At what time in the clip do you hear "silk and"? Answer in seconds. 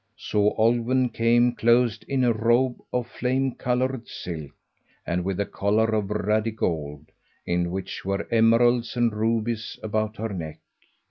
4.07-5.23